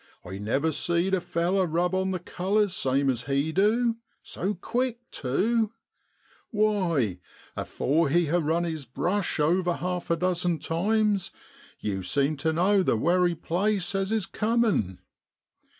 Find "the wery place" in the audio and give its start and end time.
12.81-13.93